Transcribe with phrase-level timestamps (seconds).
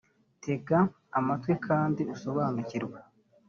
[0.43, 0.79] tega
[1.17, 2.97] amatwi kandi usobanukirwe